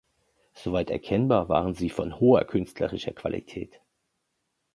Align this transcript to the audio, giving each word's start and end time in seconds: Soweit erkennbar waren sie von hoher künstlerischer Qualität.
Soweit 0.53 0.89
erkennbar 0.89 1.47
waren 1.47 1.75
sie 1.75 1.91
von 1.91 2.19
hoher 2.19 2.43
künstlerischer 2.45 3.13
Qualität. 3.13 3.79